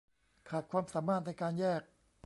[0.49, 1.81] ขาดความสามารถในการแยก